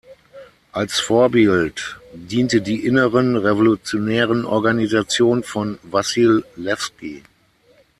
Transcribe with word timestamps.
Als 0.71 0.99
Vorbild 0.99 1.99
diente 2.11 2.59
die 2.61 2.87
Inneren 2.87 3.37
Revolutionären 3.37 4.45
Organisation 4.45 5.43
von 5.43 5.77
Wassil 5.83 6.43
Lewski. 6.55 7.21